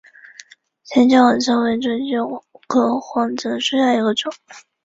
[0.83, 2.17] 山西黄芩为唇形
[2.65, 4.33] 科黄芩属下的一个种。